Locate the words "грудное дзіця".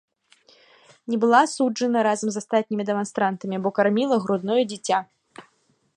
4.25-4.97